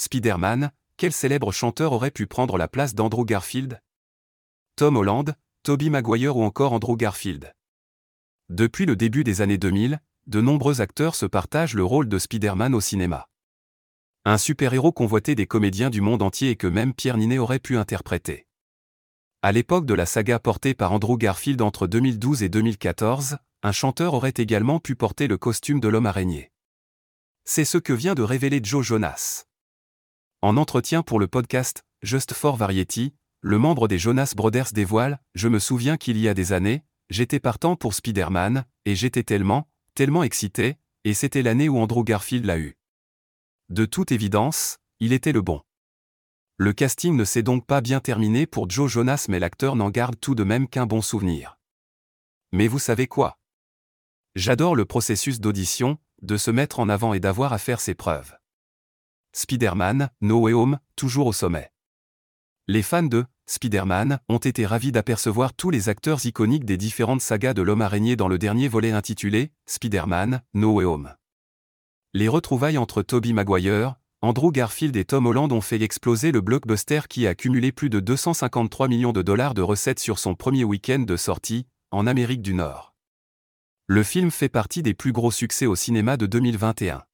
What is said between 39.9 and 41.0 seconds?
tellement excité,